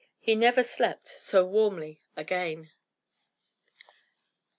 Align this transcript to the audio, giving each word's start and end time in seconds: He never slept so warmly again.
He 0.19 0.33
never 0.33 0.63
slept 0.63 1.07
so 1.07 1.45
warmly 1.45 1.99
again. 2.17 2.71